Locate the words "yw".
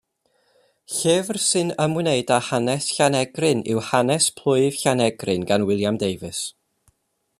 3.75-3.83